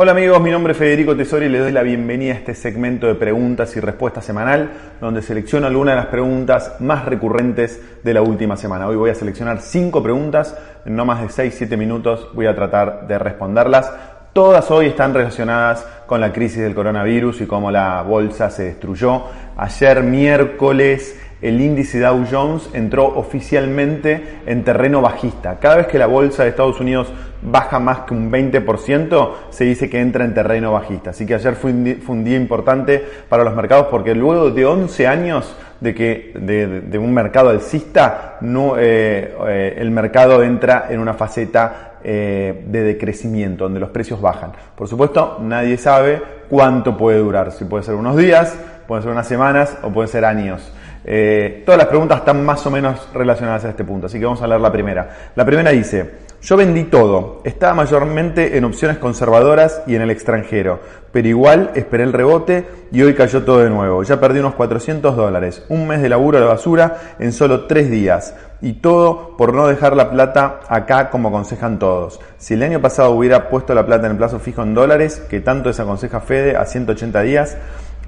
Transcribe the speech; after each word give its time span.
Hola 0.00 0.12
amigos, 0.12 0.40
mi 0.40 0.52
nombre 0.52 0.74
es 0.74 0.78
Federico 0.78 1.16
Tesori 1.16 1.46
y 1.46 1.48
les 1.48 1.60
doy 1.60 1.72
la 1.72 1.82
bienvenida 1.82 2.32
a 2.32 2.36
este 2.36 2.54
segmento 2.54 3.08
de 3.08 3.16
preguntas 3.16 3.76
y 3.76 3.80
respuestas 3.80 4.24
semanal, 4.24 4.70
donde 5.00 5.22
selecciono 5.22 5.66
algunas 5.66 5.96
de 5.96 6.00
las 6.02 6.06
preguntas 6.06 6.76
más 6.78 7.04
recurrentes 7.04 7.82
de 8.04 8.14
la 8.14 8.22
última 8.22 8.56
semana. 8.56 8.86
Hoy 8.86 8.94
voy 8.94 9.10
a 9.10 9.16
seleccionar 9.16 9.60
5 9.60 10.00
preguntas, 10.00 10.56
en 10.86 10.94
no 10.94 11.04
más 11.04 11.20
de 11.20 11.50
6-7 11.50 11.76
minutos 11.76 12.28
voy 12.32 12.46
a 12.46 12.54
tratar 12.54 13.08
de 13.08 13.18
responderlas. 13.18 13.92
Todas 14.32 14.70
hoy 14.70 14.86
están 14.86 15.14
relacionadas 15.14 15.84
con 16.06 16.20
la 16.20 16.32
crisis 16.32 16.62
del 16.62 16.76
coronavirus 16.76 17.40
y 17.40 17.46
cómo 17.46 17.72
la 17.72 18.00
bolsa 18.02 18.50
se 18.50 18.66
destruyó. 18.66 19.24
Ayer 19.56 20.04
miércoles 20.04 21.18
el 21.40 21.60
índice 21.60 22.00
Dow 22.00 22.24
Jones 22.30 22.70
entró 22.72 23.06
oficialmente 23.06 24.40
en 24.46 24.64
terreno 24.64 25.00
bajista. 25.00 25.58
Cada 25.60 25.76
vez 25.76 25.86
que 25.86 25.98
la 25.98 26.06
bolsa 26.06 26.42
de 26.42 26.50
Estados 26.50 26.80
Unidos 26.80 27.12
baja 27.42 27.78
más 27.78 28.00
que 28.00 28.14
un 28.14 28.30
20%, 28.30 29.30
se 29.50 29.64
dice 29.64 29.88
que 29.88 30.00
entra 30.00 30.24
en 30.24 30.34
terreno 30.34 30.72
bajista. 30.72 31.10
Así 31.10 31.26
que 31.26 31.34
ayer 31.34 31.54
fue 31.54 31.70
un 31.70 32.24
día, 32.24 32.36
importante 32.36 33.04
para 33.28 33.44
los 33.44 33.54
mercados 33.54 33.86
porque 33.90 34.14
luego 34.14 34.50
de 34.50 34.66
11 34.66 35.06
años 35.06 35.56
de 35.80 35.94
que 35.94 36.32
de, 36.34 36.98
un 36.98 37.14
mercado 37.14 37.50
alcista, 37.50 38.38
eh, 38.42 39.36
eh, 39.46 39.74
el 39.78 39.90
mercado 39.92 40.42
entra 40.42 40.86
en 40.90 40.98
una 40.98 41.14
faceta 41.14 41.98
eh, 42.02 42.64
de 42.66 42.82
decrecimiento, 42.82 43.64
donde 43.64 43.80
los 43.80 43.90
precios 43.90 44.20
bajan. 44.20 44.52
Por 44.74 44.88
supuesto, 44.88 45.38
nadie 45.40 45.76
sabe 45.76 46.20
cuánto 46.48 46.96
puede 46.96 47.18
durar, 47.18 47.52
si 47.52 47.64
puede 47.64 47.84
ser 47.84 47.94
unos 47.94 48.16
días, 48.16 48.58
puede 48.88 49.02
ser 49.02 49.12
unas 49.12 49.28
semanas 49.28 49.76
o 49.82 49.90
puede 49.90 50.08
ser 50.08 50.24
años. 50.24 50.72
Eh, 51.04 51.62
todas 51.64 51.78
las 51.78 51.86
preguntas 51.86 52.18
están 52.18 52.44
más 52.44 52.64
o 52.66 52.70
menos 52.70 53.08
relacionadas 53.12 53.64
a 53.64 53.70
este 53.70 53.84
punto, 53.84 54.06
así 54.06 54.18
que 54.18 54.24
vamos 54.24 54.42
a 54.42 54.46
leer 54.46 54.60
la 54.60 54.72
primera. 54.72 55.30
La 55.34 55.44
primera 55.44 55.70
dice, 55.70 56.28
yo 56.40 56.56
vendí 56.56 56.84
todo, 56.84 57.40
estaba 57.44 57.74
mayormente 57.74 58.56
en 58.56 58.64
opciones 58.64 58.98
conservadoras 58.98 59.82
y 59.88 59.96
en 59.96 60.02
el 60.02 60.10
extranjero, 60.10 60.80
pero 61.10 61.26
igual 61.26 61.72
esperé 61.74 62.04
el 62.04 62.12
rebote 62.12 62.64
y 62.92 63.02
hoy 63.02 63.14
cayó 63.14 63.42
todo 63.42 63.58
de 63.58 63.70
nuevo. 63.70 64.04
Ya 64.04 64.20
perdí 64.20 64.38
unos 64.38 64.54
400 64.54 65.16
dólares, 65.16 65.64
un 65.68 65.88
mes 65.88 66.00
de 66.00 66.08
laburo 66.08 66.38
a 66.38 66.40
la 66.40 66.46
basura 66.46 67.16
en 67.18 67.32
solo 67.32 67.66
tres 67.66 67.90
días. 67.90 68.34
Y 68.60 68.74
todo 68.74 69.36
por 69.36 69.54
no 69.54 69.66
dejar 69.66 69.96
la 69.96 70.10
plata 70.10 70.60
acá 70.68 71.10
como 71.10 71.28
aconsejan 71.28 71.78
todos. 71.78 72.20
Si 72.38 72.54
el 72.54 72.62
año 72.62 72.80
pasado 72.80 73.10
hubiera 73.10 73.48
puesto 73.48 73.74
la 73.74 73.86
plata 73.86 74.06
en 74.06 74.12
el 74.12 74.18
plazo 74.18 74.38
fijo 74.38 74.62
en 74.62 74.74
dólares, 74.74 75.20
que 75.28 75.40
tanto 75.40 75.68
desaconseja 75.68 76.20
Fede 76.20 76.56
a 76.56 76.66
180 76.66 77.20
días, 77.22 77.56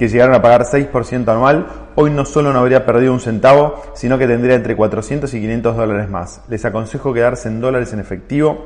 que 0.01 0.09
llegaron 0.09 0.35
a 0.35 0.41
pagar 0.41 0.63
6% 0.63 1.29
anual, 1.29 1.67
hoy 1.95 2.11
no 2.11 2.25
solo 2.25 2.55
no 2.55 2.61
habría 2.61 2.87
perdido 2.87 3.13
un 3.13 3.21
centavo, 3.21 3.83
sino 3.93 4.17
que 4.17 4.27
tendría 4.27 4.55
entre 4.55 4.75
400 4.75 5.35
y 5.35 5.41
500 5.43 5.77
dólares 5.77 6.09
más. 6.09 6.41
Les 6.49 6.65
aconsejo 6.65 7.13
quedarse 7.13 7.49
en 7.49 7.61
dólares 7.61 7.93
en 7.93 8.01
efectivo 8.01 8.65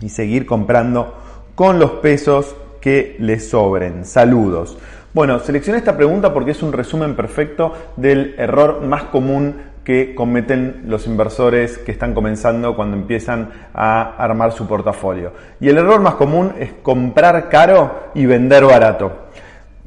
y 0.00 0.10
seguir 0.10 0.44
comprando 0.44 1.14
con 1.54 1.78
los 1.78 1.92
pesos 1.92 2.54
que 2.82 3.16
les 3.18 3.48
sobren. 3.48 4.04
Saludos. 4.04 4.76
Bueno, 5.14 5.38
seleccioné 5.38 5.78
esta 5.78 5.96
pregunta 5.96 6.34
porque 6.34 6.50
es 6.50 6.62
un 6.62 6.74
resumen 6.74 7.16
perfecto 7.16 7.72
del 7.96 8.34
error 8.36 8.82
más 8.82 9.04
común 9.04 9.54
que 9.84 10.14
cometen 10.14 10.82
los 10.86 11.06
inversores 11.06 11.78
que 11.78 11.92
están 11.92 12.12
comenzando 12.12 12.76
cuando 12.76 12.94
empiezan 12.98 13.48
a 13.72 14.16
armar 14.22 14.52
su 14.52 14.66
portafolio. 14.66 15.32
Y 15.62 15.70
el 15.70 15.78
error 15.78 16.02
más 16.02 16.16
común 16.16 16.52
es 16.58 16.74
comprar 16.82 17.48
caro 17.48 18.10
y 18.14 18.26
vender 18.26 18.66
barato. 18.66 19.21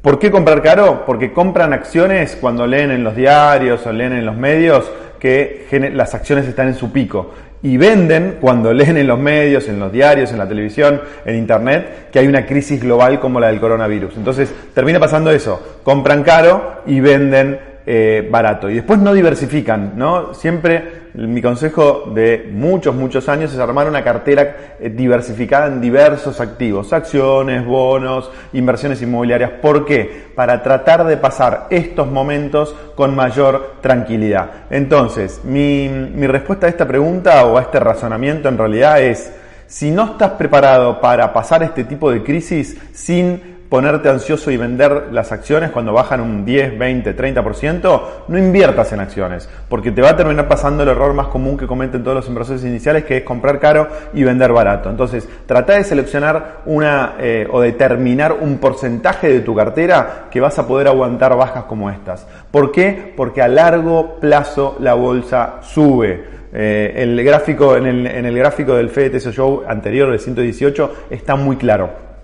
¿Por 0.06 0.20
qué 0.20 0.30
comprar 0.30 0.62
caro? 0.62 1.02
Porque 1.04 1.32
compran 1.32 1.72
acciones 1.72 2.38
cuando 2.40 2.64
leen 2.64 2.92
en 2.92 3.02
los 3.02 3.16
diarios 3.16 3.84
o 3.88 3.92
leen 3.92 4.12
en 4.12 4.24
los 4.24 4.36
medios 4.36 4.88
que 5.18 5.66
las 5.92 6.14
acciones 6.14 6.46
están 6.46 6.68
en 6.68 6.76
su 6.76 6.92
pico. 6.92 7.34
Y 7.60 7.76
venden 7.76 8.36
cuando 8.40 8.72
leen 8.72 8.98
en 8.98 9.08
los 9.08 9.18
medios, 9.18 9.66
en 9.66 9.80
los 9.80 9.90
diarios, 9.90 10.30
en 10.30 10.38
la 10.38 10.46
televisión, 10.46 11.00
en 11.24 11.34
internet, 11.34 12.08
que 12.12 12.20
hay 12.20 12.28
una 12.28 12.46
crisis 12.46 12.80
global 12.80 13.18
como 13.18 13.40
la 13.40 13.48
del 13.48 13.58
coronavirus. 13.58 14.16
Entonces 14.16 14.54
termina 14.72 15.00
pasando 15.00 15.32
eso. 15.32 15.80
Compran 15.82 16.22
caro 16.22 16.82
y 16.86 17.00
venden 17.00 17.58
eh, 17.84 18.28
barato. 18.30 18.70
Y 18.70 18.74
después 18.74 19.00
no 19.00 19.12
diversifican, 19.12 19.94
¿no? 19.96 20.34
Siempre 20.34 21.05
mi 21.16 21.40
consejo 21.40 22.10
de 22.14 22.50
muchos, 22.52 22.94
muchos 22.94 23.28
años 23.30 23.52
es 23.52 23.58
armar 23.58 23.88
una 23.88 24.04
cartera 24.04 24.74
eh, 24.78 24.90
diversificada 24.90 25.66
en 25.66 25.80
diversos 25.80 26.40
activos, 26.40 26.92
acciones, 26.92 27.64
bonos, 27.64 28.30
inversiones 28.52 29.00
inmobiliarias. 29.00 29.52
¿Por 29.62 29.86
qué? 29.86 30.26
Para 30.34 30.62
tratar 30.62 31.06
de 31.06 31.16
pasar 31.16 31.68
estos 31.70 32.06
momentos 32.10 32.74
con 32.94 33.16
mayor 33.16 33.76
tranquilidad. 33.80 34.66
Entonces, 34.68 35.40
mi, 35.42 35.88
mi 35.88 36.26
respuesta 36.26 36.66
a 36.66 36.70
esta 36.70 36.86
pregunta 36.86 37.46
o 37.46 37.56
a 37.56 37.62
este 37.62 37.80
razonamiento 37.80 38.50
en 38.50 38.58
realidad 38.58 39.00
es, 39.00 39.32
si 39.66 39.90
no 39.90 40.04
estás 40.04 40.32
preparado 40.32 41.00
para 41.00 41.32
pasar 41.32 41.62
este 41.62 41.84
tipo 41.84 42.10
de 42.10 42.22
crisis 42.22 42.76
sin 42.92 43.55
ponerte 43.68 44.08
ansioso 44.08 44.50
y 44.50 44.56
vender 44.56 45.08
las 45.12 45.32
acciones 45.32 45.70
cuando 45.70 45.92
bajan 45.92 46.20
un 46.20 46.44
10, 46.44 46.78
20, 46.78 47.16
30%, 47.16 48.02
no 48.28 48.38
inviertas 48.38 48.92
en 48.92 49.00
acciones, 49.00 49.48
porque 49.68 49.90
te 49.90 50.02
va 50.02 50.10
a 50.10 50.16
terminar 50.16 50.48
pasando 50.48 50.82
el 50.82 50.88
error 50.88 51.14
más 51.14 51.28
común 51.28 51.56
que 51.56 51.66
cometen 51.66 52.02
todos 52.02 52.16
los 52.16 52.28
inversores 52.28 52.64
iniciales, 52.64 53.04
que 53.04 53.18
es 53.18 53.22
comprar 53.22 53.58
caro 53.58 53.88
y 54.14 54.22
vender 54.22 54.52
barato. 54.52 54.90
Entonces, 54.90 55.28
trata 55.46 55.74
de 55.74 55.84
seleccionar 55.84 56.62
una 56.66 57.14
eh, 57.18 57.46
o 57.50 57.60
determinar 57.60 58.36
un 58.40 58.58
porcentaje 58.58 59.32
de 59.32 59.40
tu 59.40 59.54
cartera 59.54 60.26
que 60.30 60.40
vas 60.40 60.58
a 60.58 60.66
poder 60.66 60.88
aguantar 60.88 61.36
bajas 61.36 61.64
como 61.64 61.90
estas. 61.90 62.26
¿Por 62.50 62.72
qué? 62.72 63.12
Porque 63.16 63.42
a 63.42 63.48
largo 63.48 64.16
plazo 64.20 64.76
la 64.80 64.94
bolsa 64.94 65.56
sube. 65.62 66.36
Eh, 66.52 66.94
el 66.96 67.22
gráfico, 67.22 67.76
en 67.76 67.86
el, 67.86 68.06
en 68.06 68.24
el 68.24 68.38
gráfico 68.38 68.74
del 68.74 68.88
FED 68.88 69.18
Show 69.18 69.64
anterior, 69.66 70.10
del 70.10 70.20
118, 70.20 71.06
está 71.10 71.36
muy 71.36 71.56
claro. 71.56 72.15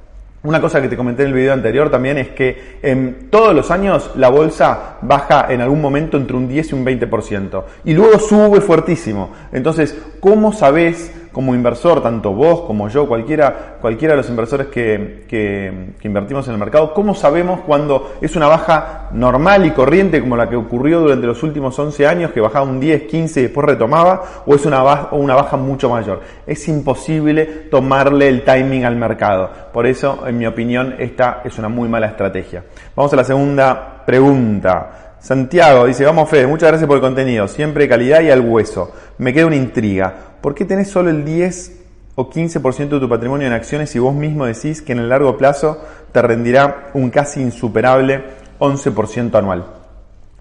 Una 0.44 0.60
cosa 0.60 0.82
que 0.82 0.88
te 0.88 0.96
comenté 0.96 1.22
en 1.22 1.28
el 1.28 1.34
video 1.34 1.52
anterior 1.52 1.88
también 1.88 2.18
es 2.18 2.30
que 2.30 2.78
en 2.82 3.28
todos 3.30 3.54
los 3.54 3.70
años 3.70 4.10
la 4.16 4.28
bolsa 4.28 4.96
baja 5.00 5.46
en 5.50 5.60
algún 5.60 5.80
momento 5.80 6.16
entre 6.16 6.36
un 6.36 6.48
10 6.48 6.72
y 6.72 6.74
un 6.74 6.84
20% 6.84 7.64
y 7.84 7.94
luego 7.94 8.18
sube 8.18 8.60
fuertísimo. 8.60 9.32
Entonces, 9.52 9.96
¿cómo 10.18 10.52
sabes 10.52 11.12
como 11.32 11.54
inversor, 11.54 12.02
tanto 12.02 12.32
vos 12.32 12.62
como 12.62 12.88
yo, 12.88 13.08
cualquiera, 13.08 13.78
cualquiera 13.80 14.12
de 14.12 14.18
los 14.18 14.28
inversores 14.28 14.66
que, 14.66 15.24
que, 15.26 15.92
invertimos 16.02 16.46
en 16.46 16.54
el 16.54 16.60
mercado, 16.60 16.92
¿cómo 16.92 17.14
sabemos 17.14 17.60
cuando 17.60 18.12
es 18.20 18.36
una 18.36 18.46
baja 18.46 19.08
normal 19.12 19.64
y 19.66 19.70
corriente 19.70 20.20
como 20.20 20.36
la 20.36 20.48
que 20.48 20.56
ocurrió 20.56 21.00
durante 21.00 21.26
los 21.26 21.42
últimos 21.42 21.78
11 21.78 22.06
años, 22.06 22.32
que 22.32 22.40
bajaba 22.40 22.66
un 22.66 22.78
10, 22.78 23.04
15 23.04 23.40
y 23.40 23.42
después 23.44 23.66
retomaba, 23.66 24.22
o 24.46 24.54
es 24.54 24.66
una 24.66 24.82
baja, 24.82 25.08
una 25.12 25.34
baja 25.34 25.56
mucho 25.56 25.88
mayor? 25.88 26.20
Es 26.46 26.68
imposible 26.68 27.46
tomarle 27.70 28.28
el 28.28 28.44
timing 28.44 28.84
al 28.84 28.96
mercado. 28.96 29.50
Por 29.72 29.86
eso, 29.86 30.24
en 30.26 30.38
mi 30.38 30.46
opinión, 30.46 30.96
esta 30.98 31.40
es 31.44 31.58
una 31.58 31.68
muy 31.68 31.88
mala 31.88 32.08
estrategia. 32.08 32.64
Vamos 32.94 33.12
a 33.12 33.16
la 33.16 33.24
segunda 33.24 34.02
pregunta. 34.04 35.16
Santiago 35.22 35.86
dice, 35.86 36.04
vamos 36.04 36.28
Fede, 36.28 36.48
muchas 36.48 36.70
gracias 36.70 36.88
por 36.88 36.96
el 36.96 37.00
contenido, 37.00 37.46
siempre 37.46 37.88
calidad 37.88 38.22
y 38.22 38.30
al 38.30 38.40
hueso. 38.40 38.92
Me 39.18 39.32
queda 39.32 39.46
una 39.46 39.54
intriga. 39.54 40.31
¿Por 40.42 40.56
qué 40.56 40.64
tenés 40.64 40.90
solo 40.90 41.08
el 41.08 41.24
10 41.24 41.80
o 42.16 42.28
15% 42.28 42.88
de 42.88 43.00
tu 43.00 43.08
patrimonio 43.08 43.46
en 43.46 43.52
acciones 43.52 43.94
y 43.94 44.00
vos 44.00 44.12
mismo 44.12 44.44
decís 44.44 44.82
que 44.82 44.90
en 44.90 44.98
el 44.98 45.08
largo 45.08 45.38
plazo 45.38 45.80
te 46.10 46.20
rendirá 46.20 46.90
un 46.94 47.10
casi 47.10 47.40
insuperable 47.40 48.24
11% 48.58 49.34
anual? 49.36 49.81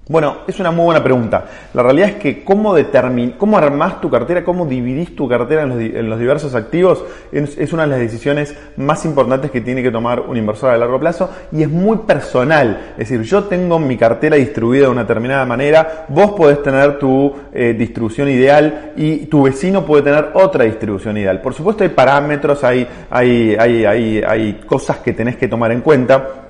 Bueno, 0.08 0.40
es 0.48 0.60
una 0.60 0.72
muy 0.72 0.86
buena 0.86 1.04
pregunta. 1.04 1.46
La 1.76 1.84
realidad 1.84 2.10
es 2.10 2.16
que 2.16 2.44
cómo, 2.44 2.74
determin 2.74 3.36
cómo 3.38 3.58
armás 3.58 4.02
tu 4.02 4.10
cartera, 4.10 4.44
cómo 4.44 4.66
dividís 4.66 5.16
tu 5.16 5.30
cartera 5.30 5.62
en 5.62 6.10
los, 6.10 6.20
diversos 6.20 6.56
activos, 6.56 7.04
es, 7.32 7.72
una 7.72 7.84
de 7.84 7.90
las 7.90 8.00
decisiones 8.00 8.56
más 8.78 9.06
importantes 9.06 9.52
que 9.52 9.62
tiene 9.62 9.84
que 9.84 9.92
tomar 9.92 10.20
un 10.22 10.36
inversor 10.36 10.72
a 10.72 10.78
largo 10.78 11.00
plazo 11.00 11.30
y 11.52 11.62
es 11.62 11.70
muy 11.70 12.00
personal. 12.00 12.94
Es 12.98 13.10
decir, 13.10 13.22
yo 13.22 13.44
tengo 13.44 13.78
mi 13.78 13.96
cartera 13.96 14.38
distribuida 14.38 14.86
de 14.86 14.90
una 14.90 15.02
determinada 15.02 15.46
manera, 15.46 16.08
vos 16.10 16.32
podés 16.32 16.64
tener 16.64 16.98
tu 16.98 17.32
eh, 17.54 17.76
distribución 17.78 18.28
ideal 18.28 18.94
y 18.98 19.28
tu 19.28 19.44
vecino 19.44 19.86
puede 19.86 20.02
tener 20.02 20.32
otra 20.34 20.66
distribución 20.66 21.16
ideal. 21.18 21.40
Por 21.42 21.54
supuesto 21.54 21.84
hay 21.84 21.90
parámetros, 21.90 22.64
hay, 22.64 22.88
hay, 23.12 23.56
hay, 23.58 23.86
hay, 23.86 24.22
hay 24.28 24.54
cosas 24.66 24.98
que 24.98 25.14
tenés 25.14 25.38
que 25.38 25.48
tomar 25.48 25.72
en 25.72 25.82
cuenta 25.82 26.41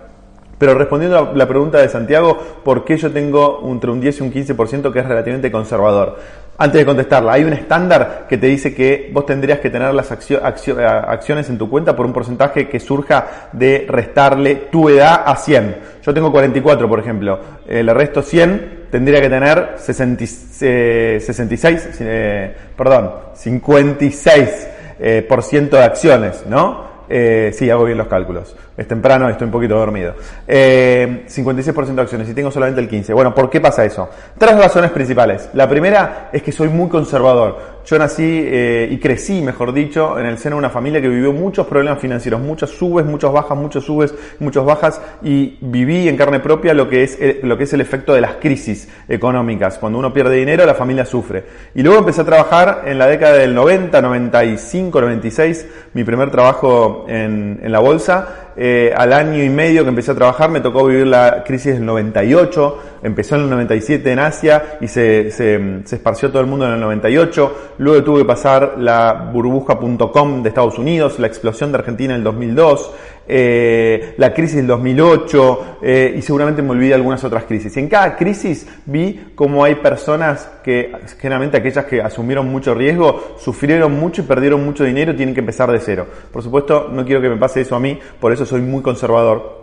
pero 0.62 0.76
respondiendo 0.76 1.18
a 1.18 1.34
la 1.34 1.48
pregunta 1.48 1.80
de 1.80 1.90
Santiago, 1.90 2.38
¿por 2.64 2.86
qué 2.86 2.96
yo 2.96 3.12
tengo 3.12 3.64
entre 3.66 3.90
un 3.90 4.00
10 4.00 4.20
y 4.20 4.22
un 4.22 4.32
15% 4.32 4.94
que 4.94 5.00
es 5.00 5.06
relativamente 5.08 5.52
conservador? 5.52 6.20
Antes 6.56 6.82
de 6.82 6.86
contestarla, 6.86 7.34
hay 7.34 7.44
un 7.44 7.54
estándar 7.54 8.28
que 8.30 8.38
te 8.38 8.46
dice 8.46 8.72
que 8.72 9.10
vos 9.12 9.26
tendrías 9.26 9.60
que 9.60 9.72
tener 9.72 9.92
las 9.92 10.12
acciones 10.12 11.50
en 11.50 11.58
tu 11.58 11.68
cuenta 11.68 11.96
por 11.96 12.06
un 12.06 12.14
porcentaje 12.14 12.70
que 12.70 12.80
surja 12.80 13.50
de 13.54 13.88
restarle 13.90 14.68
tu 14.72 14.88
edad 14.88 15.24
a 15.26 15.36
100. 15.36 15.78
Yo 16.04 16.14
tengo 16.14 16.32
44, 16.32 16.88
por 16.88 17.00
ejemplo. 17.00 17.40
Eh, 17.68 17.82
le 17.82 17.92
resto 17.96 18.22
100, 18.22 18.90
tendría 18.92 19.20
que 19.20 19.30
tener 19.30 19.78
66, 19.78 21.90
eh, 22.02 22.56
perdón, 22.78 23.12
56% 23.36 24.68
eh, 25.00 25.26
por 25.28 25.42
ciento 25.42 25.78
de 25.78 25.86
acciones, 25.86 26.44
¿no? 26.48 26.91
Eh, 27.14 27.52
sí, 27.54 27.70
hago 27.70 27.84
bien 27.84 27.98
los 27.98 28.08
cálculos. 28.08 28.56
Es 28.78 28.88
temprano, 28.88 29.30
estoy 29.30 29.46
un 29.46 29.52
poquito 29.52 29.76
dormido. 29.76 30.14
56% 30.48 30.48
eh, 30.48 31.94
de 31.94 32.02
acciones 32.02 32.30
y 32.30 32.34
tengo 32.34 32.50
solamente 32.52 32.80
el 32.80 32.90
15%. 32.90 33.14
Bueno, 33.14 33.36
¿por 33.36 33.50
qué 33.50 33.60
pasa 33.60 33.84
eso? 33.84 34.10
Tres 34.38 34.58
razones 34.58 34.92
principales. 34.92 35.50
La 35.54 35.68
primera 35.68 36.30
es 36.32 36.42
que 36.42 36.54
soy 36.54 36.70
muy 36.70 36.88
conservador. 36.88 37.81
Yo 37.86 37.98
nací 37.98 38.24
eh, 38.24 38.88
y 38.92 38.98
crecí, 38.98 39.42
mejor 39.42 39.74
dicho, 39.74 40.20
en 40.20 40.26
el 40.26 40.38
seno 40.38 40.56
de 40.56 40.60
una 40.60 40.70
familia 40.70 41.02
que 41.02 41.08
vivió 41.08 41.34
muchos 41.34 41.68
problemas 41.68 42.00
financieros, 42.00 42.40
muchas 42.40 42.70
subes, 42.70 43.06
muchas 43.06 43.32
bajas, 43.32 43.58
muchos 43.58 43.86
subes, 43.86 44.14
muchas 44.40 44.64
bajas 44.66 45.02
y 45.24 45.58
viví 45.62 46.08
en 46.08 46.18
carne 46.18 46.40
propia 46.40 46.74
lo 46.74 46.88
que 46.88 47.04
es 47.04 47.20
el, 47.20 47.40
lo 47.44 47.58
que 47.58 47.64
es 47.64 47.74
el 47.74 47.82
efecto 47.82 48.14
de 48.14 48.22
las 48.22 48.36
crisis 48.36 48.88
económicas. 49.08 49.78
Cuando 49.78 50.00
uno 50.00 50.14
pierde 50.14 50.36
dinero, 50.36 50.66
la 50.66 50.76
familia 50.76 51.06
sufre. 51.06 51.44
Y 51.76 51.84
luego 51.84 52.00
empecé 52.00 52.22
a 52.22 52.26
trabajar 52.26 52.84
en 52.86 52.98
la 52.98 53.08
década 53.08 53.38
del 53.38 53.54
90, 53.56 54.02
95, 54.02 55.02
96, 55.02 55.68
mi 55.94 56.04
primer 56.04 56.32
trabajo 56.32 57.06
en, 57.08 57.60
en 57.62 57.72
la 57.72 57.80
bolsa 57.80 58.41
eh, 58.56 58.94
al 58.96 59.14
año 59.14 59.44
y 59.44 59.50
medio 59.50 59.84
que 59.84 59.90
empecé 59.90 60.12
a 60.12 60.16
trabajar 60.16 60.50
me 60.50 60.60
tocó 60.60 60.86
vivir 60.86 61.08
la 61.08 61.44
crisis 61.44 61.74
del 61.74 61.86
98, 61.86 62.80
empezó 63.04 63.36
en 63.36 63.42
el 63.42 63.50
97 63.50 64.12
en 64.12 64.20
Asia 64.20 64.78
y 64.82 64.88
se, 64.88 65.32
se, 65.32 65.82
se 65.86 65.96
esparció 65.96 66.30
todo 66.30 66.42
el 66.42 66.48
mundo 66.48 66.66
en 66.66 66.74
el 66.74 66.80
98, 66.80 67.76
luego 67.78 68.04
tuve 68.04 68.20
que 68.20 68.26
pasar 68.26 68.76
la 68.78 69.30
burbuja.com 69.34 70.44
de 70.44 70.50
Estados 70.50 70.78
Unidos, 70.78 71.20
la 71.20 71.28
explosión 71.28 71.72
de 71.72 71.78
Argentina 71.80 72.14
en 72.14 72.20
el 72.20 72.24
2002, 72.24 72.92
eh, 73.34 74.14
la 74.18 74.34
crisis 74.34 74.58
del 74.58 74.68
2008 74.68 75.78
eh, 75.82 76.16
y 76.18 76.22
seguramente 76.22 76.62
me 76.62 76.72
olvidé 76.72 76.94
algunas 76.94 77.24
otras 77.24 77.46
crisis. 77.46 77.78
Y 77.78 77.80
en 77.80 77.88
cada 77.88 78.18
crisis 78.18 78.68
vi 78.86 79.32
cómo 79.36 79.64
hay 79.64 79.76
personas 79.76 80.50
que, 80.62 80.92
generalmente 81.18 81.56
aquellas 81.56 81.86
que 81.86 82.02
asumieron 82.02 82.50
mucho 82.50 82.74
riesgo, 82.74 83.38
sufrieron 83.40 83.98
mucho 83.98 84.22
y 84.22 84.26
perdieron 84.26 84.66
mucho 84.66 84.84
dinero 84.84 85.16
tienen 85.16 85.34
que 85.34 85.40
empezar 85.40 85.72
de 85.72 85.80
cero. 85.80 86.08
Por 86.30 86.44
supuesto, 86.44 86.90
no 86.92 87.06
quiero 87.06 87.22
que 87.22 87.30
me 87.30 87.38
pase 87.38 87.62
eso 87.62 87.74
a 87.74 87.80
mí, 87.80 87.98
por 88.20 88.34
eso 88.34 88.46
soy 88.46 88.60
muy 88.60 88.82
conservador 88.82 89.62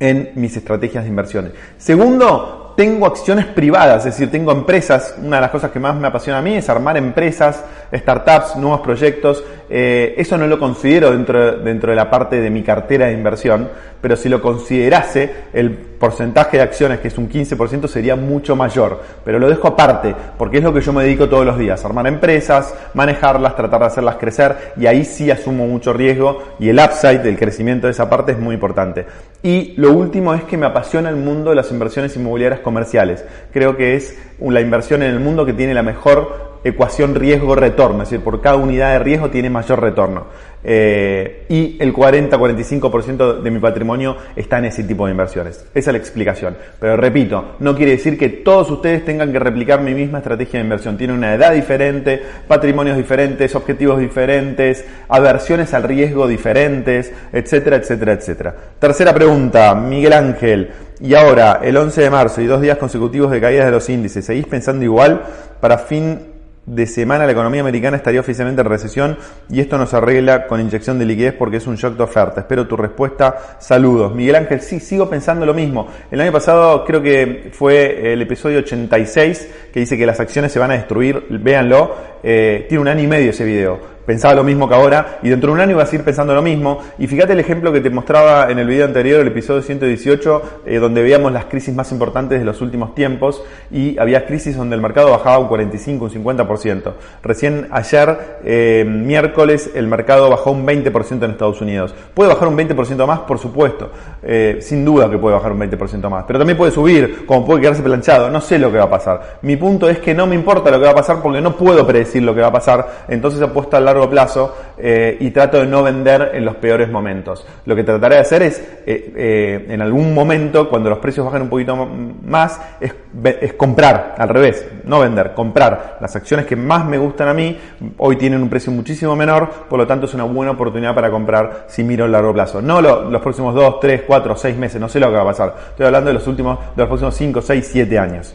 en 0.00 0.30
mis 0.36 0.56
estrategias 0.56 1.04
de 1.04 1.10
inversiones. 1.10 1.52
Segundo, 1.76 2.64
tengo 2.76 3.06
acciones 3.06 3.46
privadas, 3.46 4.06
es 4.06 4.14
decir, 4.14 4.30
tengo 4.30 4.50
empresas. 4.52 5.14
Una 5.18 5.36
de 5.36 5.42
las 5.42 5.50
cosas 5.50 5.70
que 5.70 5.78
más 5.78 5.94
me 5.94 6.08
apasiona 6.08 6.38
a 6.38 6.42
mí 6.42 6.54
es 6.54 6.68
armar 6.68 6.96
empresas, 6.96 7.62
startups, 7.92 8.56
nuevos 8.56 8.80
proyectos. 8.80 9.44
Eh, 9.68 10.14
eso 10.18 10.36
no 10.36 10.46
lo 10.46 10.58
considero 10.58 11.10
dentro, 11.10 11.58
dentro 11.58 11.90
de 11.90 11.96
la 11.96 12.10
parte 12.10 12.40
de 12.40 12.50
mi 12.50 12.62
cartera 12.62 13.06
de 13.06 13.12
inversión, 13.12 13.68
pero 14.00 14.16
si 14.16 14.28
lo 14.28 14.42
considerase, 14.42 15.30
el 15.52 15.70
porcentaje 15.70 16.58
de 16.58 16.62
acciones, 16.62 17.00
que 17.00 17.08
es 17.08 17.16
un 17.16 17.28
15%, 17.30 17.86
sería 17.88 18.16
mucho 18.16 18.54
mayor. 18.54 19.00
Pero 19.24 19.38
lo 19.38 19.48
dejo 19.48 19.68
aparte, 19.68 20.14
porque 20.36 20.58
es 20.58 20.62
lo 20.62 20.74
que 20.74 20.82
yo 20.82 20.92
me 20.92 21.04
dedico 21.04 21.28
todos 21.28 21.46
los 21.46 21.58
días, 21.58 21.82
armar 21.84 22.06
empresas, 22.06 22.74
manejarlas, 22.92 23.56
tratar 23.56 23.80
de 23.80 23.86
hacerlas 23.86 24.16
crecer, 24.16 24.72
y 24.76 24.86
ahí 24.86 25.04
sí 25.04 25.30
asumo 25.30 25.66
mucho 25.66 25.92
riesgo, 25.94 26.42
y 26.58 26.68
el 26.68 26.78
upside 26.78 27.22
del 27.22 27.38
crecimiento 27.38 27.86
de 27.86 27.92
esa 27.92 28.10
parte 28.10 28.32
es 28.32 28.38
muy 28.38 28.54
importante. 28.54 29.06
Y 29.42 29.74
lo 29.76 29.92
último 29.92 30.34
es 30.34 30.44
que 30.44 30.58
me 30.58 30.66
apasiona 30.66 31.08
el 31.08 31.16
mundo 31.16 31.50
de 31.50 31.56
las 31.56 31.70
inversiones 31.70 32.14
inmobiliarias 32.16 32.60
comerciales. 32.60 33.24
Creo 33.52 33.76
que 33.76 33.96
es 33.96 34.18
la 34.40 34.60
inversión 34.60 35.02
en 35.02 35.10
el 35.10 35.20
mundo 35.20 35.46
que 35.46 35.52
tiene 35.52 35.74
la 35.74 35.82
mejor 35.82 36.53
ecuación 36.64 37.14
riesgo-retorno, 37.14 38.02
es 38.02 38.10
decir, 38.10 38.24
por 38.24 38.40
cada 38.40 38.56
unidad 38.56 38.92
de 38.94 38.98
riesgo 38.98 39.30
tiene 39.30 39.50
mayor 39.50 39.80
retorno. 39.80 40.26
Eh, 40.66 41.44
y 41.50 41.76
el 41.78 41.92
40-45% 41.92 43.42
de 43.42 43.50
mi 43.50 43.58
patrimonio 43.58 44.16
está 44.34 44.58
en 44.58 44.64
ese 44.64 44.82
tipo 44.82 45.04
de 45.04 45.12
inversiones. 45.12 45.66
Esa 45.74 45.90
es 45.90 45.92
la 45.92 45.98
explicación. 45.98 46.56
Pero 46.80 46.96
repito, 46.96 47.56
no 47.58 47.76
quiere 47.76 47.92
decir 47.92 48.18
que 48.18 48.30
todos 48.30 48.70
ustedes 48.70 49.04
tengan 49.04 49.30
que 49.30 49.38
replicar 49.38 49.82
mi 49.82 49.92
misma 49.92 50.18
estrategia 50.18 50.58
de 50.58 50.64
inversión. 50.64 50.96
Tiene 50.96 51.12
una 51.12 51.34
edad 51.34 51.52
diferente, 51.52 52.22
patrimonios 52.48 52.96
diferentes, 52.96 53.54
objetivos 53.54 54.00
diferentes, 54.00 54.86
aversiones 55.08 55.74
al 55.74 55.82
riesgo 55.82 56.26
diferentes, 56.26 57.12
etcétera, 57.30 57.76
etcétera, 57.76 58.12
etcétera. 58.14 58.54
Tercera 58.78 59.12
pregunta, 59.12 59.74
Miguel 59.74 60.14
Ángel. 60.14 60.70
Y 61.00 61.12
ahora, 61.14 61.60
el 61.62 61.76
11 61.76 62.00
de 62.00 62.10
marzo 62.10 62.40
y 62.40 62.46
dos 62.46 62.62
días 62.62 62.78
consecutivos 62.78 63.30
de 63.30 63.40
caídas 63.40 63.66
de 63.66 63.72
los 63.72 63.90
índices, 63.90 64.24
¿seguís 64.24 64.46
pensando 64.46 64.82
igual 64.84 65.22
para 65.60 65.76
fin 65.76 66.33
de 66.66 66.86
semana 66.86 67.26
la 67.26 67.32
economía 67.32 67.60
americana 67.60 67.96
estaría 67.96 68.20
oficialmente 68.20 68.62
en 68.62 68.68
recesión 68.68 69.18
y 69.50 69.60
esto 69.60 69.76
nos 69.76 69.92
arregla 69.94 70.46
con 70.46 70.60
inyección 70.60 70.98
de 70.98 71.04
liquidez 71.04 71.34
porque 71.34 71.58
es 71.58 71.66
un 71.66 71.76
shock 71.76 71.96
de 71.96 72.04
oferta. 72.04 72.40
Espero 72.40 72.66
tu 72.66 72.76
respuesta. 72.76 73.56
Saludos. 73.58 74.14
Miguel 74.14 74.36
Ángel, 74.36 74.60
sí, 74.60 74.80
sigo 74.80 75.08
pensando 75.08 75.44
lo 75.44 75.54
mismo. 75.54 75.88
El 76.10 76.20
año 76.20 76.32
pasado 76.32 76.84
creo 76.84 77.02
que 77.02 77.50
fue 77.52 78.12
el 78.12 78.22
episodio 78.22 78.58
86 78.60 79.48
que 79.72 79.80
dice 79.80 79.98
que 79.98 80.06
las 80.06 80.20
acciones 80.20 80.52
se 80.52 80.58
van 80.58 80.70
a 80.70 80.74
destruir. 80.74 81.26
Véanlo. 81.28 82.14
Eh, 82.22 82.64
tiene 82.68 82.80
un 82.80 82.88
año 82.88 83.02
y 83.02 83.06
medio 83.06 83.30
ese 83.30 83.44
video 83.44 83.93
pensaba 84.06 84.34
lo 84.34 84.44
mismo 84.44 84.68
que 84.68 84.74
ahora 84.74 85.18
y 85.22 85.28
dentro 85.28 85.48
de 85.48 85.54
un 85.54 85.60
año 85.60 85.76
vas 85.76 85.92
a 85.92 85.96
ir 85.96 86.04
pensando 86.04 86.34
lo 86.34 86.42
mismo. 86.42 86.78
Y 86.98 87.06
fíjate 87.06 87.32
el 87.32 87.40
ejemplo 87.40 87.72
que 87.72 87.80
te 87.80 87.90
mostraba 87.90 88.50
en 88.50 88.58
el 88.58 88.66
video 88.66 88.84
anterior, 88.84 89.20
el 89.20 89.28
episodio 89.28 89.62
118, 89.62 90.42
eh, 90.66 90.78
donde 90.78 91.02
veíamos 91.02 91.32
las 91.32 91.46
crisis 91.46 91.74
más 91.74 91.90
importantes 91.92 92.38
de 92.38 92.44
los 92.44 92.60
últimos 92.60 92.94
tiempos 92.94 93.42
y 93.70 93.98
había 93.98 94.26
crisis 94.26 94.56
donde 94.56 94.76
el 94.76 94.82
mercado 94.82 95.10
bajaba 95.10 95.38
un 95.38 95.48
45, 95.48 96.04
un 96.04 96.10
50%. 96.10 96.92
Recién 97.22 97.68
ayer, 97.70 98.38
eh, 98.44 98.84
miércoles, 98.86 99.70
el 99.74 99.86
mercado 99.86 100.30
bajó 100.30 100.50
un 100.52 100.66
20% 100.66 101.24
en 101.24 101.30
Estados 101.32 101.60
Unidos. 101.60 101.94
¿Puede 102.14 102.30
bajar 102.30 102.48
un 102.48 102.56
20% 102.56 103.06
más? 103.06 103.20
Por 103.20 103.38
supuesto. 103.38 103.90
Eh, 104.22 104.58
sin 104.60 104.84
duda 104.84 105.10
que 105.10 105.18
puede 105.18 105.34
bajar 105.36 105.52
un 105.52 105.60
20% 105.60 106.08
más. 106.08 106.24
Pero 106.26 106.38
también 106.38 106.56
puede 106.56 106.72
subir, 106.72 107.26
como 107.26 107.44
puede 107.44 107.60
quedarse 107.60 107.82
planchado. 107.82 108.30
No 108.30 108.40
sé 108.40 108.58
lo 108.58 108.70
que 108.70 108.78
va 108.78 108.84
a 108.84 108.90
pasar. 108.90 109.38
Mi 109.42 109.56
punto 109.56 109.88
es 109.88 109.98
que 109.98 110.14
no 110.14 110.26
me 110.26 110.34
importa 110.34 110.70
lo 110.70 110.78
que 110.78 110.84
va 110.84 110.92
a 110.92 110.96
pasar 110.96 111.20
porque 111.22 111.40
no 111.40 111.56
puedo 111.56 111.86
predecir 111.86 112.22
lo 112.22 112.34
que 112.34 112.40
va 112.40 112.48
a 112.48 112.52
pasar. 112.52 113.04
Entonces 113.08 113.40
apuesto 113.42 113.76
al 113.76 113.84
largo 113.84 113.93
plazo 114.08 114.54
eh, 114.76 115.16
y 115.20 115.30
trato 115.30 115.58
de 115.58 115.66
no 115.66 115.82
vender 115.82 116.32
en 116.34 116.44
los 116.44 116.56
peores 116.56 116.90
momentos. 116.90 117.46
Lo 117.64 117.76
que 117.76 117.84
trataré 117.84 118.16
de 118.16 118.20
hacer 118.20 118.42
es, 118.42 118.58
eh, 118.86 119.12
eh, 119.16 119.66
en 119.68 119.80
algún 119.80 120.12
momento, 120.12 120.68
cuando 120.68 120.90
los 120.90 120.98
precios 120.98 121.24
bajen 121.24 121.42
un 121.42 121.48
poquito 121.48 121.76
más, 121.76 122.60
es, 122.80 122.94
es, 123.40 123.54
comprar, 123.54 124.14
al 124.18 124.28
revés, 124.28 124.66
no 124.84 125.00
vender, 125.00 125.32
comprar. 125.34 125.98
Las 126.00 126.14
acciones 126.16 126.46
que 126.46 126.56
más 126.56 126.84
me 126.84 126.98
gustan 126.98 127.28
a 127.28 127.34
mí, 127.34 127.58
hoy 127.98 128.16
tienen 128.16 128.42
un 128.42 128.48
precio 128.48 128.72
muchísimo 128.72 129.14
menor, 129.16 129.48
por 129.68 129.78
lo 129.78 129.86
tanto 129.86 130.06
es 130.06 130.14
una 130.14 130.24
buena 130.24 130.52
oportunidad 130.52 130.94
para 130.94 131.10
comprar 131.10 131.66
si 131.68 131.84
miro 131.84 132.04
el 132.04 132.12
largo 132.12 132.32
plazo. 132.32 132.60
No 132.60 132.82
lo, 132.82 133.10
los 133.10 133.22
próximos 133.22 133.54
2, 133.54 133.80
3, 133.80 134.02
4, 134.06 134.36
6 134.36 134.56
meses, 134.56 134.80
no 134.80 134.88
sé 134.88 135.00
lo 135.00 135.08
que 135.08 135.14
va 135.14 135.22
a 135.22 135.26
pasar. 135.26 135.54
Estoy 135.70 135.86
hablando 135.86 136.08
de 136.08 136.14
los 136.14 136.26
últimos, 136.26 136.58
de 136.74 136.82
los 136.82 136.88
próximos 136.88 137.14
5, 137.14 137.42
6, 137.42 137.68
7 137.72 137.98
años. 137.98 138.34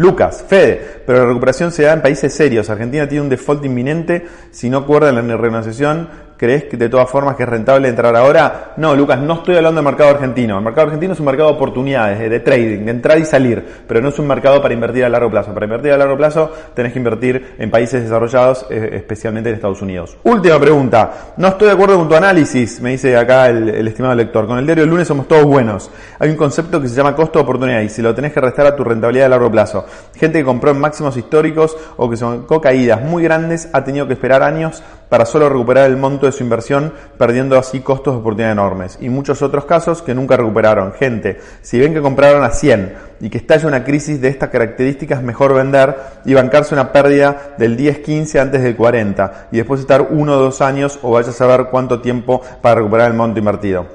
Lucas, 0.00 0.42
Fede, 0.48 1.02
pero 1.04 1.18
la 1.18 1.26
recuperación 1.26 1.70
se 1.70 1.82
da 1.82 1.92
en 1.92 2.00
países 2.00 2.32
serios. 2.32 2.70
Argentina 2.70 3.06
tiene 3.06 3.20
un 3.20 3.28
default 3.28 3.62
inminente 3.66 4.26
si 4.50 4.70
no 4.70 4.78
acuerda 4.78 5.12
la 5.12 5.20
renegociación 5.20 6.08
¿Crees 6.40 6.64
que 6.64 6.78
de 6.78 6.88
todas 6.88 7.10
formas 7.10 7.36
que 7.36 7.42
es 7.42 7.48
rentable 7.50 7.86
entrar 7.86 8.16
ahora? 8.16 8.72
No, 8.78 8.96
Lucas, 8.96 9.20
no 9.20 9.34
estoy 9.34 9.56
hablando 9.56 9.82
del 9.82 9.84
mercado 9.84 10.08
argentino. 10.08 10.56
El 10.56 10.64
mercado 10.64 10.86
argentino 10.86 11.12
es 11.12 11.20
un 11.20 11.26
mercado 11.26 11.50
de 11.50 11.54
oportunidades, 11.54 12.18
de 12.18 12.40
trading, 12.40 12.86
de 12.86 12.90
entrar 12.92 13.18
y 13.18 13.26
salir, 13.26 13.62
pero 13.86 14.00
no 14.00 14.08
es 14.08 14.18
un 14.18 14.26
mercado 14.26 14.62
para 14.62 14.72
invertir 14.72 15.04
a 15.04 15.10
largo 15.10 15.30
plazo. 15.30 15.52
Para 15.52 15.66
invertir 15.66 15.92
a 15.92 15.98
largo 15.98 16.16
plazo 16.16 16.50
tenés 16.72 16.94
que 16.94 16.98
invertir 16.98 17.56
en 17.58 17.70
países 17.70 18.04
desarrollados, 18.04 18.64
eh, 18.70 18.88
especialmente 18.94 19.50
en 19.50 19.56
Estados 19.56 19.82
Unidos. 19.82 20.16
Última 20.22 20.58
pregunta. 20.58 21.34
No 21.36 21.48
estoy 21.48 21.66
de 21.66 21.74
acuerdo 21.74 21.98
con 21.98 22.08
tu 22.08 22.14
análisis, 22.14 22.80
me 22.80 22.92
dice 22.92 23.14
acá 23.18 23.50
el, 23.50 23.68
el 23.68 23.88
estimado 23.88 24.14
lector. 24.14 24.46
Con 24.46 24.56
el 24.56 24.64
diario 24.64 24.84
del 24.84 24.90
lunes 24.90 25.06
somos 25.06 25.28
todos 25.28 25.44
buenos. 25.44 25.90
Hay 26.18 26.30
un 26.30 26.36
concepto 26.36 26.80
que 26.80 26.88
se 26.88 26.94
llama 26.94 27.14
costo 27.14 27.38
de 27.38 27.42
oportunidad 27.42 27.82
y 27.82 27.90
si 27.90 28.00
lo 28.00 28.14
tenés 28.14 28.32
que 28.32 28.40
restar 28.40 28.64
a 28.64 28.74
tu 28.74 28.82
rentabilidad 28.82 29.26
a 29.26 29.28
largo 29.28 29.50
plazo. 29.50 29.84
Gente 30.16 30.38
que 30.38 30.44
compró 30.46 30.70
en 30.70 30.80
máximos 30.80 31.18
históricos 31.18 31.76
o 31.98 32.08
que 32.08 32.16
son 32.16 32.46
caídas 32.62 33.02
muy 33.02 33.24
grandes 33.24 33.68
ha 33.74 33.84
tenido 33.84 34.06
que 34.06 34.14
esperar 34.14 34.42
años 34.42 34.82
para 35.10 35.26
solo 35.26 35.50
recuperar 35.50 35.90
el 35.90 35.98
monto 35.98 36.24
de 36.24 36.32
su 36.32 36.42
inversión, 36.42 36.94
perdiendo 37.18 37.58
así 37.58 37.80
costos 37.80 38.14
de 38.14 38.20
oportunidad 38.20 38.52
enormes. 38.52 38.96
Y 39.02 39.10
muchos 39.10 39.42
otros 39.42 39.66
casos 39.66 40.00
que 40.00 40.14
nunca 40.14 40.38
recuperaron. 40.38 40.92
Gente, 40.94 41.38
si 41.60 41.78
ven 41.78 41.92
que 41.92 42.00
compraron 42.00 42.42
a 42.44 42.50
100 42.50 42.94
y 43.20 43.28
que 43.28 43.36
estalla 43.36 43.68
una 43.68 43.84
crisis 43.84 44.20
de 44.20 44.28
estas 44.28 44.48
características, 44.48 45.22
mejor 45.22 45.52
vender 45.52 45.94
y 46.24 46.32
bancarse 46.32 46.74
una 46.74 46.92
pérdida 46.92 47.54
del 47.58 47.76
10-15 47.76 48.40
antes 48.40 48.62
del 48.62 48.76
40 48.76 49.48
y 49.52 49.58
después 49.58 49.80
estar 49.80 50.00
uno 50.10 50.34
o 50.34 50.40
dos 50.40 50.62
años 50.62 50.98
o 51.02 51.10
vaya 51.10 51.30
a 51.30 51.32
saber 51.32 51.66
cuánto 51.70 52.00
tiempo 52.00 52.40
para 52.62 52.76
recuperar 52.76 53.10
el 53.10 53.16
monto 53.16 53.38
invertido. 53.40 53.86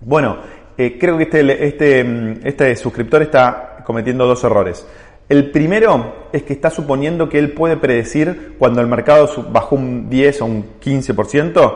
Bueno, 0.00 0.38
eh, 0.76 0.98
creo 0.98 1.16
que 1.16 1.24
este, 1.24 1.66
este, 1.66 2.04
mm, 2.04 2.40
este 2.44 2.74
suscriptor 2.76 3.22
está 3.22 3.84
cometiendo 3.84 4.26
dos 4.26 4.42
errores. 4.42 4.84
El 5.32 5.50
primero 5.50 6.28
es 6.30 6.42
que 6.42 6.52
está 6.52 6.68
suponiendo 6.68 7.30
que 7.30 7.38
él 7.38 7.52
puede 7.52 7.78
predecir 7.78 8.54
cuando 8.58 8.82
el 8.82 8.86
mercado 8.86 9.30
bajó 9.50 9.76
un 9.76 10.10
10 10.10 10.42
o 10.42 10.44
un 10.44 10.66
15%, 10.78 11.72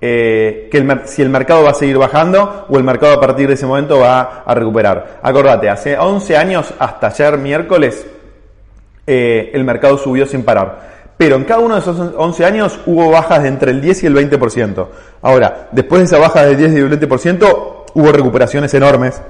eh, 0.00 0.68
que 0.70 1.00
si 1.06 1.20
el 1.20 1.28
mercado 1.28 1.64
va 1.64 1.70
a 1.70 1.74
seguir 1.74 1.98
bajando 1.98 2.66
o 2.68 2.78
el 2.78 2.84
mercado 2.84 3.14
a 3.14 3.20
partir 3.20 3.48
de 3.48 3.54
ese 3.54 3.66
momento 3.66 3.98
va 3.98 4.44
a 4.46 4.54
recuperar. 4.54 5.18
Acordate, 5.20 5.68
hace 5.68 5.98
11 5.98 6.36
años 6.36 6.72
hasta 6.78 7.08
ayer 7.08 7.38
miércoles 7.38 8.06
eh, 9.04 9.50
el 9.52 9.64
mercado 9.64 9.98
subió 9.98 10.24
sin 10.24 10.44
parar. 10.44 10.92
Pero 11.18 11.34
en 11.34 11.42
cada 11.42 11.58
uno 11.58 11.74
de 11.74 11.80
esos 11.80 11.98
11 12.16 12.44
años 12.44 12.78
hubo 12.86 13.10
bajas 13.10 13.42
de 13.42 13.48
entre 13.48 13.72
el 13.72 13.80
10 13.80 14.04
y 14.04 14.06
el 14.06 14.14
20%. 14.14 14.86
Ahora, 15.22 15.70
después 15.72 16.02
de 16.02 16.04
esa 16.04 16.18
baja 16.18 16.44
del 16.44 16.56
10 16.56 16.72
y 16.72 16.76
el 16.76 17.00
20%, 17.00 17.84
hubo 17.94 18.12
recuperaciones 18.12 18.72
enormes 18.74 19.20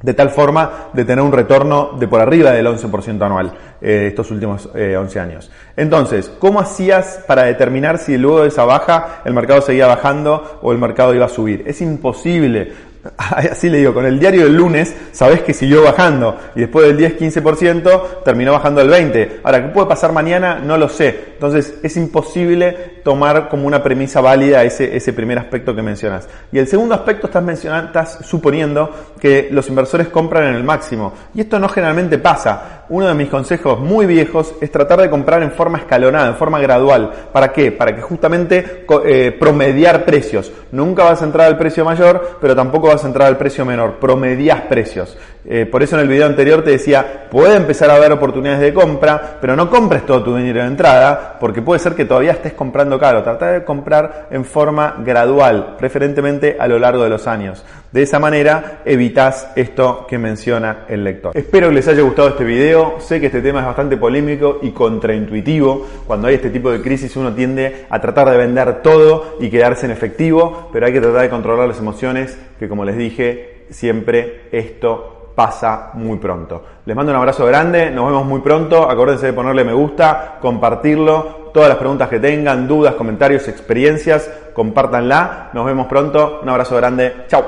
de 0.00 0.14
tal 0.14 0.30
forma 0.30 0.90
de 0.92 1.04
tener 1.04 1.24
un 1.24 1.32
retorno 1.32 1.90
de 1.98 2.06
por 2.06 2.20
arriba 2.20 2.52
del 2.52 2.66
11% 2.66 3.20
anual 3.22 3.52
eh, 3.80 4.06
estos 4.08 4.30
últimos 4.30 4.68
eh, 4.74 4.96
11 4.96 5.20
años. 5.20 5.50
Entonces, 5.76 6.30
¿cómo 6.38 6.60
hacías 6.60 7.24
para 7.26 7.44
determinar 7.44 7.98
si 7.98 8.16
luego 8.16 8.42
de 8.42 8.48
esa 8.48 8.64
baja 8.64 9.22
el 9.24 9.34
mercado 9.34 9.60
seguía 9.60 9.86
bajando 9.86 10.60
o 10.62 10.72
el 10.72 10.78
mercado 10.78 11.14
iba 11.14 11.26
a 11.26 11.28
subir? 11.28 11.64
Es 11.66 11.80
imposible 11.80 12.72
así 13.16 13.68
le 13.68 13.78
digo, 13.78 13.94
con 13.94 14.06
el 14.06 14.18
diario 14.18 14.44
del 14.44 14.54
lunes 14.54 14.94
sabes 15.12 15.42
que 15.42 15.54
siguió 15.54 15.82
bajando 15.82 16.36
y 16.54 16.60
después 16.60 16.86
del 16.86 17.18
10-15% 17.18 18.22
terminó 18.24 18.52
bajando 18.52 18.80
al 18.80 18.90
20%. 18.90 19.40
Ahora, 19.42 19.62
¿qué 19.62 19.68
puede 19.68 19.86
pasar 19.86 20.12
mañana? 20.12 20.58
No 20.58 20.76
lo 20.76 20.88
sé. 20.88 21.32
Entonces 21.34 21.74
es 21.82 21.96
imposible 21.96 22.97
tomar 23.08 23.48
como 23.48 23.66
una 23.66 23.82
premisa 23.82 24.20
válida 24.20 24.62
ese, 24.64 24.94
ese 24.94 25.14
primer 25.14 25.38
aspecto 25.38 25.74
que 25.74 25.80
mencionas. 25.80 26.28
Y 26.52 26.58
el 26.58 26.66
segundo 26.66 26.94
aspecto 26.94 27.28
estás, 27.28 27.42
mencionando, 27.42 27.86
estás 27.86 28.18
suponiendo 28.20 28.90
que 29.18 29.48
los 29.50 29.66
inversores 29.70 30.08
compran 30.08 30.48
en 30.48 30.56
el 30.56 30.62
máximo. 30.62 31.14
Y 31.34 31.40
esto 31.40 31.58
no 31.58 31.70
generalmente 31.70 32.18
pasa. 32.18 32.84
Uno 32.90 33.08
de 33.08 33.14
mis 33.14 33.30
consejos 33.30 33.80
muy 33.80 34.04
viejos 34.04 34.54
es 34.60 34.70
tratar 34.70 35.00
de 35.00 35.08
comprar 35.08 35.42
en 35.42 35.52
forma 35.52 35.78
escalonada, 35.78 36.28
en 36.28 36.36
forma 36.36 36.60
gradual. 36.60 37.10
¿Para 37.32 37.50
qué? 37.50 37.72
Para 37.72 37.96
que 37.96 38.02
justamente 38.02 38.84
eh, 39.06 39.34
promediar 39.40 40.04
precios. 40.04 40.52
Nunca 40.72 41.04
vas 41.04 41.22
a 41.22 41.24
entrar 41.24 41.46
al 41.46 41.56
precio 41.56 41.86
mayor, 41.86 42.36
pero 42.42 42.54
tampoco 42.54 42.88
vas 42.88 43.04
a 43.04 43.06
entrar 43.06 43.26
al 43.28 43.38
precio 43.38 43.64
menor. 43.64 43.94
Promedias 43.98 44.60
precios. 44.68 45.16
Eh, 45.50 45.64
por 45.64 45.82
eso 45.82 45.96
en 45.96 46.02
el 46.02 46.08
video 46.08 46.26
anterior 46.26 46.62
te 46.62 46.72
decía, 46.72 47.26
puede 47.30 47.56
empezar 47.56 47.88
a 47.88 47.94
haber 47.94 48.12
oportunidades 48.12 48.60
de 48.60 48.74
compra, 48.74 49.38
pero 49.40 49.56
no 49.56 49.70
compres 49.70 50.04
todo 50.04 50.22
tu 50.22 50.36
dinero 50.36 50.60
de 50.60 50.66
entrada, 50.66 51.38
porque 51.40 51.62
puede 51.62 51.78
ser 51.78 51.94
que 51.94 52.04
todavía 52.04 52.32
estés 52.32 52.52
comprando 52.52 52.97
caro. 52.98 53.22
Trata 53.22 53.52
de 53.52 53.64
comprar 53.64 54.28
en 54.30 54.44
forma 54.44 54.96
gradual, 55.04 55.76
preferentemente 55.78 56.56
a 56.58 56.66
lo 56.68 56.78
largo 56.78 57.02
de 57.02 57.10
los 57.10 57.26
años. 57.26 57.64
De 57.92 58.02
esa 58.02 58.18
manera 58.18 58.82
evitas 58.84 59.50
esto 59.56 60.06
que 60.06 60.18
menciona 60.18 60.84
el 60.88 61.04
lector. 61.04 61.32
Espero 61.34 61.68
que 61.68 61.74
les 61.76 61.88
haya 61.88 62.02
gustado 62.02 62.28
este 62.28 62.44
video. 62.44 62.96
Sé 63.00 63.18
que 63.18 63.26
este 63.26 63.40
tema 63.40 63.60
es 63.60 63.66
bastante 63.66 63.96
polémico 63.96 64.58
y 64.62 64.72
contraintuitivo. 64.72 65.86
Cuando 66.06 66.28
hay 66.28 66.34
este 66.34 66.50
tipo 66.50 66.70
de 66.70 66.82
crisis 66.82 67.16
uno 67.16 67.32
tiende 67.32 67.86
a 67.88 68.00
tratar 68.00 68.30
de 68.30 68.36
vender 68.36 68.82
todo 68.82 69.36
y 69.40 69.48
quedarse 69.48 69.86
en 69.86 69.92
efectivo, 69.92 70.68
pero 70.72 70.86
hay 70.86 70.92
que 70.92 71.00
tratar 71.00 71.22
de 71.22 71.30
controlar 71.30 71.66
las 71.66 71.78
emociones, 71.78 72.38
que 72.58 72.68
como 72.68 72.84
les 72.84 72.96
dije, 72.96 73.64
siempre 73.70 74.42
esto 74.52 75.17
pasa 75.38 75.90
muy 75.94 76.18
pronto. 76.18 76.64
Les 76.84 76.96
mando 76.96 77.12
un 77.12 77.18
abrazo 77.18 77.46
grande, 77.46 77.92
nos 77.92 78.06
vemos 78.06 78.26
muy 78.26 78.40
pronto, 78.40 78.90
acuérdense 78.90 79.26
de 79.26 79.32
ponerle 79.32 79.62
me 79.62 79.72
gusta, 79.72 80.38
compartirlo, 80.40 81.52
todas 81.54 81.68
las 81.68 81.78
preguntas 81.78 82.08
que 82.08 82.18
tengan, 82.18 82.66
dudas, 82.66 82.96
comentarios, 82.96 83.46
experiencias, 83.46 84.28
compártanla, 84.52 85.50
nos 85.52 85.64
vemos 85.64 85.86
pronto, 85.86 86.40
un 86.42 86.48
abrazo 86.48 86.74
grande, 86.74 87.24
chao. 87.28 87.44